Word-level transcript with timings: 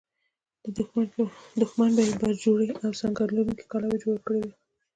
دښمن 1.59 1.89
به 1.95 2.01
یې 2.07 2.13
برجورې 2.21 2.67
او 2.83 2.89
سنګر 2.99 3.27
لرونکې 3.35 3.65
کلاوې 3.71 3.97
جوړې 4.03 4.21
کړې 4.25 4.39
وي. 4.43 4.53